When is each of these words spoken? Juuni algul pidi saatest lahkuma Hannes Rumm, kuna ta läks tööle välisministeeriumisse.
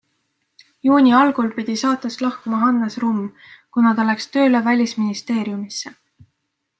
Juuni 0.87 1.11
algul 1.17 1.49
pidi 1.57 1.75
saatest 1.81 2.23
lahkuma 2.25 2.61
Hannes 2.63 2.97
Rumm, 3.03 3.21
kuna 3.77 3.91
ta 3.99 4.07
läks 4.11 4.31
tööle 4.37 4.63
välisministeeriumisse. 4.69 5.93